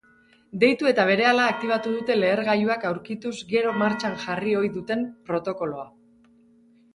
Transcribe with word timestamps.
Deitu 0.61 0.87
eta 0.91 1.03
berehala 1.09 1.43
aktibatu 1.49 1.93
dute 1.95 2.15
lehergailuak 2.21 2.87
aurkituz 2.93 3.35
gero 3.53 3.75
martxan 3.83 4.17
jarri 4.25 4.57
ohi 4.63 4.73
duten 4.79 5.05
protokoloa. 5.29 5.87